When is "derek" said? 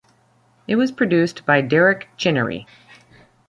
1.61-2.09